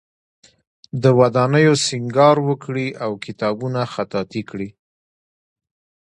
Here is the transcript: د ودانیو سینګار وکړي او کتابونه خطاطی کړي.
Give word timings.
د 1.03 1.03
ودانیو 1.19 1.73
سینګار 1.85 2.37
وکړي 2.47 2.87
او 3.03 3.11
کتابونه 3.25 3.81
خطاطی 3.93 4.41
کړي. 4.49 4.69